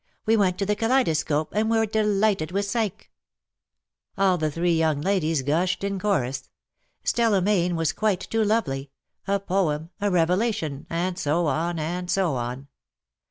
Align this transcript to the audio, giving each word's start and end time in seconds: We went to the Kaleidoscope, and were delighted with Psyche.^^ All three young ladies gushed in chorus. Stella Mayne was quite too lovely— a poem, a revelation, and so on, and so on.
We 0.25 0.35
went 0.35 0.57
to 0.57 0.65
the 0.65 0.75
Kaleidoscope, 0.75 1.53
and 1.53 1.69
were 1.69 1.85
delighted 1.85 2.51
with 2.51 2.65
Psyche.^^ 2.65 3.05
All 4.17 4.35
three 4.39 4.73
young 4.75 4.99
ladies 4.99 5.43
gushed 5.43 5.83
in 5.83 5.99
chorus. 5.99 6.49
Stella 7.03 7.39
Mayne 7.39 7.75
was 7.75 7.93
quite 7.93 8.21
too 8.21 8.43
lovely— 8.43 8.89
a 9.27 9.39
poem, 9.39 9.91
a 9.99 10.09
revelation, 10.09 10.87
and 10.89 11.19
so 11.19 11.45
on, 11.45 11.77
and 11.77 12.09
so 12.09 12.33
on. 12.35 12.67